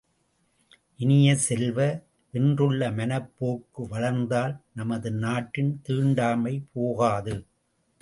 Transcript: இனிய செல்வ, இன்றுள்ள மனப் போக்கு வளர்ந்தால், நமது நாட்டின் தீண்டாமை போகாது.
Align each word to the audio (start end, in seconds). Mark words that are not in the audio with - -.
இனிய 0.95 1.35
செல்வ, 1.35 1.77
இன்றுள்ள 2.33 2.91
மனப் 2.91 3.31
போக்கு 3.37 3.87
வளர்ந்தால், 3.87 4.57
நமது 4.73 5.11
நாட்டின் 5.11 5.81
தீண்டாமை 5.81 6.67
போகாது. 6.73 7.45